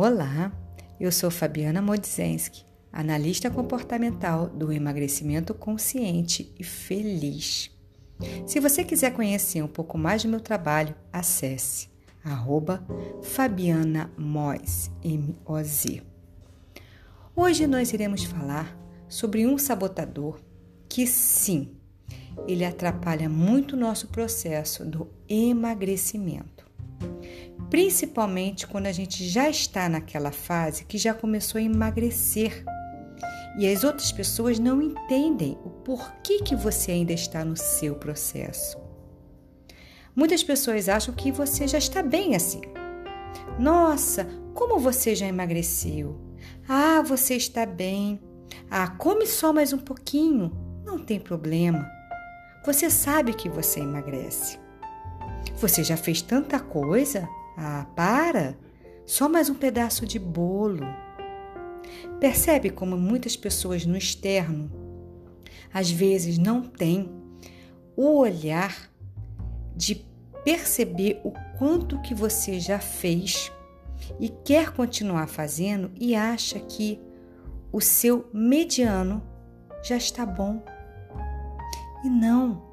[0.00, 0.52] Olá,
[1.00, 7.76] eu sou Fabiana Modzenski, analista comportamental do emagrecimento consciente e feliz.
[8.46, 11.88] Se você quiser conhecer um pouco mais do meu trabalho, acesse
[12.22, 12.86] arroba
[13.24, 16.00] Fabiana Moz, M-O-Z.
[17.34, 20.38] Hoje nós iremos falar sobre um sabotador
[20.88, 21.72] que sim,
[22.46, 26.57] ele atrapalha muito o nosso processo do emagrecimento.
[27.70, 32.64] Principalmente quando a gente já está naquela fase que já começou a emagrecer
[33.58, 38.78] e as outras pessoas não entendem o porquê que você ainda está no seu processo.
[40.14, 42.62] Muitas pessoas acham que você já está bem assim.
[43.58, 46.18] Nossa, como você já emagreceu?
[46.68, 48.20] Ah, você está bem.
[48.70, 50.52] Ah, come só mais um pouquinho.
[50.84, 51.88] Não tem problema.
[52.64, 54.58] Você sabe que você emagrece.
[55.56, 57.28] Você já fez tanta coisa?
[57.60, 58.56] Ah, para!
[59.04, 60.86] Só mais um pedaço de bolo.
[62.20, 64.70] Percebe como muitas pessoas no externo
[65.74, 67.10] às vezes não têm
[67.96, 68.88] o olhar
[69.74, 70.06] de
[70.44, 73.52] perceber o quanto que você já fez
[74.20, 77.00] e quer continuar fazendo e acha que
[77.72, 79.20] o seu mediano
[79.82, 80.64] já está bom.
[82.04, 82.70] E não.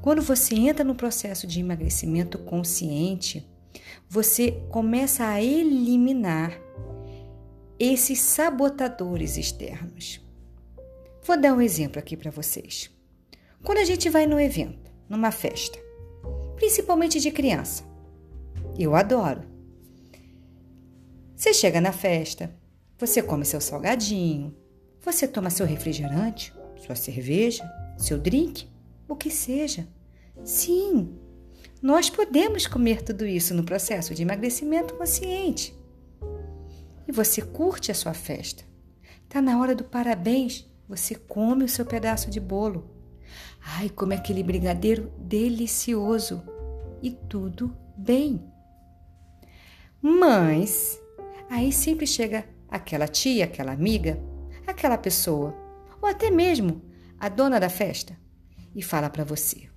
[0.00, 3.46] Quando você entra no processo de emagrecimento consciente,
[4.08, 6.60] você começa a eliminar
[7.78, 10.20] esses sabotadores externos.
[11.22, 12.90] Vou dar um exemplo aqui para vocês.
[13.62, 15.78] Quando a gente vai num evento, numa festa,
[16.56, 17.82] principalmente de criança,
[18.78, 19.42] eu adoro.
[21.34, 22.54] Você chega na festa,
[22.98, 24.54] você come seu salgadinho,
[25.00, 28.68] você toma seu refrigerante, sua cerveja, seu drink,
[29.08, 29.86] o que seja.
[30.44, 31.18] Sim,
[31.84, 35.78] nós podemos comer tudo isso no processo de emagrecimento consciente.
[37.06, 38.64] E você curte a sua festa.
[39.28, 42.90] Tá na hora do parabéns, você come o seu pedaço de bolo.
[43.60, 46.42] Ai, come aquele brigadeiro delicioso.
[47.02, 48.42] E tudo bem.
[50.00, 50.98] Mas
[51.50, 54.18] aí sempre chega aquela tia, aquela amiga,
[54.66, 55.54] aquela pessoa,
[56.00, 56.80] ou até mesmo
[57.20, 58.18] a dona da festa,
[58.74, 59.73] e fala para você.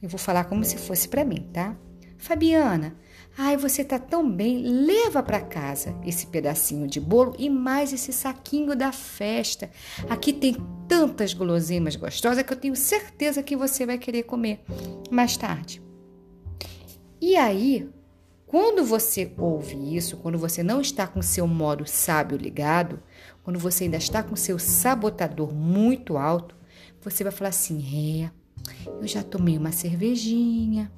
[0.00, 1.76] Eu vou falar como se fosse para mim, tá?
[2.16, 2.96] Fabiana,
[3.36, 8.12] ai, você tá tão bem, leva para casa esse pedacinho de bolo e mais esse
[8.12, 9.70] saquinho da festa.
[10.08, 10.56] Aqui tem
[10.88, 14.64] tantas guloseimas gostosas que eu tenho certeza que você vai querer comer
[15.10, 15.80] mais tarde.
[17.20, 17.88] E aí,
[18.46, 23.00] quando você ouve isso, quando você não está com seu modo sábio ligado,
[23.44, 26.56] quando você ainda está com seu sabotador muito alto,
[27.00, 28.30] você vai falar assim: é,
[28.86, 30.90] eu já tomei uma cervejinha,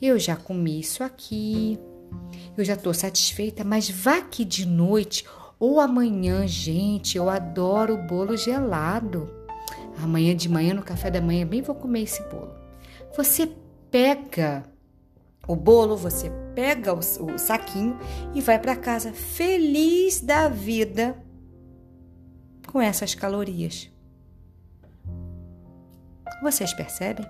[0.00, 1.78] eu já comi isso aqui,
[2.56, 5.24] eu já estou satisfeita, mas vá que de noite
[5.58, 9.32] ou amanhã, gente, eu adoro bolo gelado.
[10.02, 12.52] Amanhã de manhã, no café da manhã, bem vou comer esse bolo.
[13.16, 13.48] Você
[13.88, 14.64] pega
[15.46, 17.96] o bolo, você pega o, o saquinho
[18.34, 21.16] e vai para casa feliz da vida
[22.66, 23.91] com essas calorias.
[26.42, 27.26] Vocês percebem?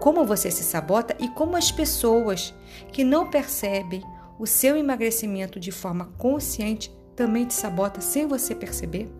[0.00, 2.54] Como você se sabota e como as pessoas
[2.92, 4.02] que não percebem
[4.38, 9.10] o seu emagrecimento de forma consciente também te sabota sem você perceber?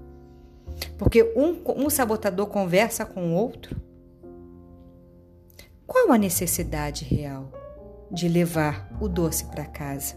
[0.97, 3.81] Porque um, um sabotador conversa com o outro.
[5.87, 7.51] Qual a necessidade real?
[8.11, 10.17] de levar o doce para casa?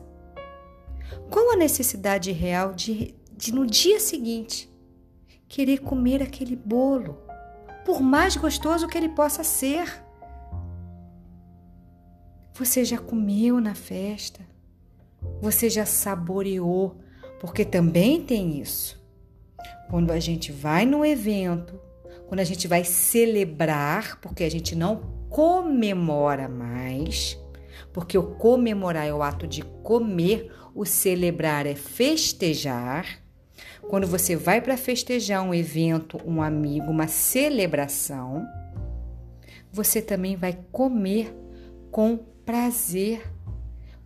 [1.30, 4.72] Qual a necessidade real de, de, no dia seguinte,
[5.48, 7.18] querer comer aquele bolo,
[7.86, 10.04] por mais gostoso que ele possa ser?
[12.54, 14.42] Você já comeu na festa?
[15.42, 17.00] Você já saboreou?
[17.40, 19.02] Porque também tem isso.
[19.90, 21.80] Quando a gente vai no evento,
[22.28, 24.98] quando a gente vai celebrar, porque a gente não
[25.30, 27.38] comemora mais,
[27.92, 33.22] porque o comemorar é o ato de comer, o celebrar é festejar.
[33.92, 38.48] Quando você vai para festejar um evento, um amigo, uma celebração,
[39.70, 41.36] você também vai comer
[41.92, 43.30] com prazer,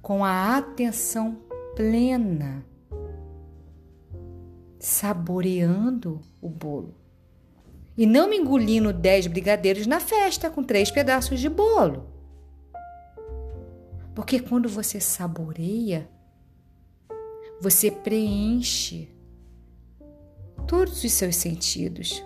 [0.02, 1.38] com a atenção
[1.76, 2.66] plena,
[4.80, 6.96] saboreando o bolo.
[7.96, 12.10] E não me engolindo dez brigadeiros na festa com três pedaços de bolo.
[14.16, 16.10] Porque quando você saboreia,
[17.62, 19.14] você preenche
[20.68, 22.24] todos os seus sentidos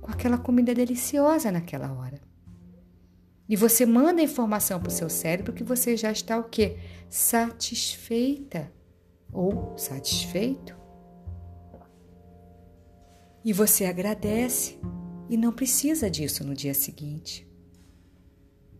[0.00, 2.20] com aquela comida deliciosa naquela hora.
[3.48, 6.78] E você manda a informação para o seu cérebro que você já está o quê?
[7.08, 8.72] Satisfeita.
[9.32, 10.76] ou satisfeito.
[13.44, 14.78] E você agradece
[15.28, 17.46] e não precisa disso no dia seguinte.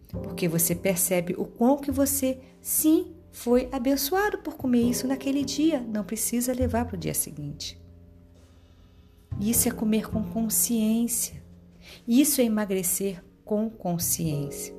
[0.08, 5.80] Porque você percebe o quão que você sim foi abençoado por comer isso naquele dia,
[5.80, 7.83] não precisa levar para o dia seguinte.
[9.40, 11.42] Isso é comer com consciência.
[12.06, 14.74] Isso é emagrecer com consciência.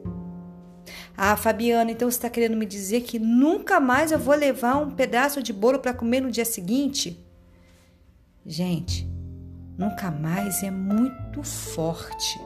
[1.17, 4.91] Ah, Fabiana, então você está querendo me dizer que nunca mais eu vou levar um
[4.91, 7.25] pedaço de bolo para comer no dia seguinte?
[8.45, 9.09] Gente,
[9.77, 12.39] nunca mais é muito forte.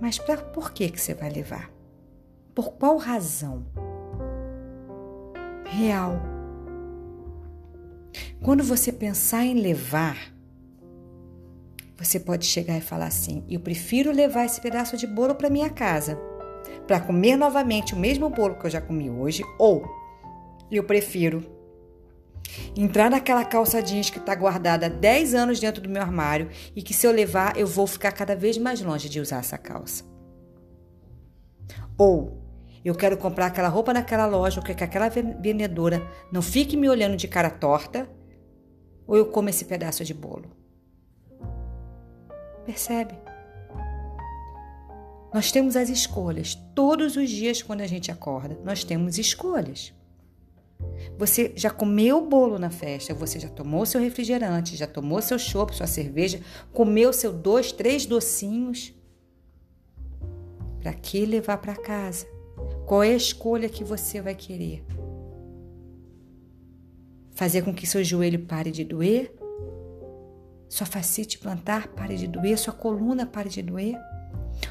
[0.00, 1.70] Mas pra, por que, que você vai levar?
[2.54, 3.66] Por qual razão?
[5.64, 6.29] Real.
[8.42, 10.32] Quando você pensar em levar,
[11.96, 15.70] você pode chegar e falar assim: eu prefiro levar esse pedaço de bolo para minha
[15.70, 16.18] casa
[16.86, 19.84] para comer novamente o mesmo bolo que eu já comi hoje, ou
[20.70, 21.44] eu prefiro
[22.76, 26.82] entrar naquela calça jeans que está guardada há 10 anos dentro do meu armário e
[26.82, 30.04] que se eu levar eu vou ficar cada vez mais longe de usar essa calça.
[31.96, 32.39] Ou
[32.88, 37.16] eu quero comprar aquela roupa naquela loja, ou que aquela vendedora não fique me olhando
[37.16, 38.08] de cara torta,
[39.06, 40.50] ou eu como esse pedaço de bolo.
[42.64, 43.14] Percebe?
[45.32, 46.54] Nós temos as escolhas.
[46.74, 49.92] Todos os dias, quando a gente acorda, nós temos escolhas.
[51.18, 55.38] Você já comeu o bolo na festa, você já tomou seu refrigerante, já tomou seu
[55.38, 56.40] chopp, sua cerveja,
[56.72, 58.94] comeu seu dois, três docinhos.
[60.80, 62.26] Para que levar para casa?
[62.86, 64.84] Qual é a escolha que você vai querer?
[67.32, 69.34] Fazer com que seu joelho pare de doer?
[70.68, 72.58] Sua facite plantar pare de doer?
[72.58, 73.96] Sua coluna pare de doer?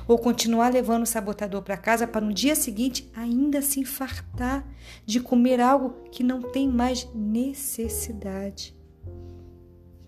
[0.08, 4.68] ou continuar levando o sabotador para casa para no dia seguinte ainda se infartar
[5.06, 8.76] de comer algo que não tem mais necessidade,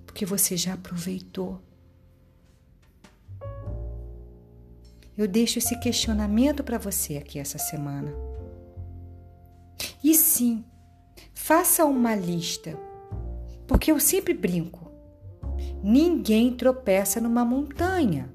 [0.06, 1.62] porque você já aproveitou.
[5.22, 8.14] Eu deixo esse questionamento para você aqui essa semana.
[10.04, 10.66] E sim,
[11.34, 12.78] faça uma lista,
[13.68, 14.92] porque eu sempre brinco.
[15.84, 18.32] Ninguém tropeça numa montanha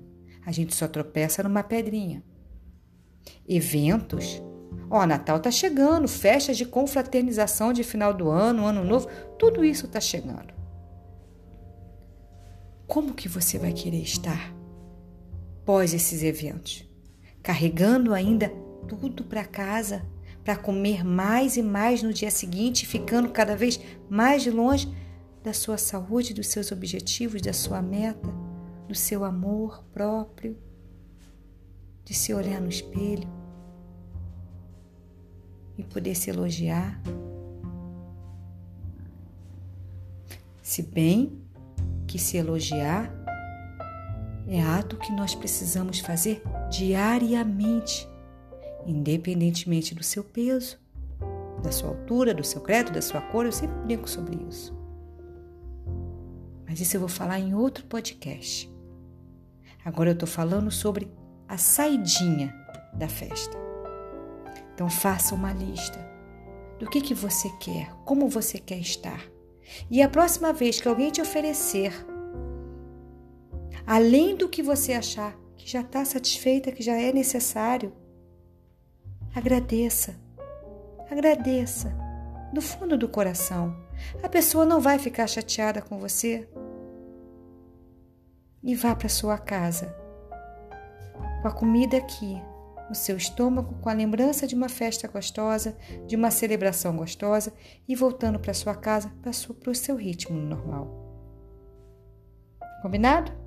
[0.46, 2.22] a gente só tropeça numa pedrinha.
[3.48, 4.40] Eventos.
[4.88, 9.88] Ó, Natal tá chegando, festas de confraternização de final do ano, ano novo, tudo isso
[9.88, 10.54] tá chegando.
[12.86, 14.55] Como que você vai querer estar
[15.66, 16.88] pós esses eventos?
[17.42, 18.48] Carregando ainda
[18.88, 20.06] tudo para casa
[20.42, 24.88] para comer mais e mais no dia seguinte, ficando cada vez mais longe
[25.42, 28.46] da sua saúde, dos seus objetivos, da sua meta?
[28.86, 30.56] do seu amor próprio,
[32.04, 33.28] de se olhar no espelho
[35.76, 37.00] e poder se elogiar.
[40.62, 41.40] Se bem
[42.06, 43.12] que se elogiar
[44.46, 48.08] é ato que nós precisamos fazer diariamente,
[48.86, 50.78] independentemente do seu peso,
[51.62, 54.76] da sua altura, do seu credo, da sua cor, eu sempre brinco sobre isso.
[56.68, 58.70] Mas isso eu vou falar em outro podcast.
[59.84, 61.10] Agora eu estou falando sobre
[61.48, 62.54] a saidinha
[62.94, 63.56] da festa.
[64.74, 65.98] Então faça uma lista
[66.78, 69.20] do que, que você quer, como você quer estar.
[69.90, 71.92] E a próxima vez que alguém te oferecer,
[73.86, 77.92] além do que você achar que já está satisfeita, que já é necessário,
[79.34, 80.16] agradeça.
[81.10, 81.96] Agradeça
[82.52, 83.76] do fundo do coração.
[84.22, 86.48] A pessoa não vai ficar chateada com você
[88.62, 89.94] e vá para sua casa.
[91.40, 92.42] Com a comida aqui,
[92.88, 95.76] no seu estômago, com a lembrança de uma festa gostosa,
[96.06, 97.52] de uma celebração gostosa
[97.86, 101.04] e voltando para sua casa para o seu ritmo normal.
[102.82, 103.45] Combinado?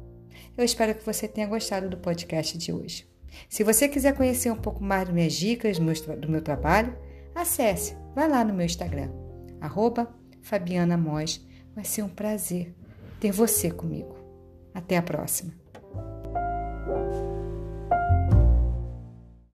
[0.57, 3.09] Eu espero que você tenha gostado do podcast de hoje.
[3.47, 6.97] Se você quiser conhecer um pouco mais das minhas dicas do meu, trabalho,
[7.33, 9.11] acesse, vai lá no meu Instagram,
[9.61, 10.97] arroba Fabiana
[11.75, 12.75] Vai ser um prazer
[13.19, 14.17] ter você comigo.
[14.73, 15.68] Até a próxima!